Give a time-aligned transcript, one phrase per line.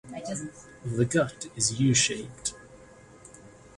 [0.83, 2.55] The gut is U-shaped.